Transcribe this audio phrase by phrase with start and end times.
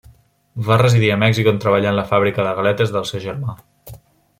[0.69, 3.61] Va residir a Mèxic on treballà en la fàbrica de galetes del seu germà.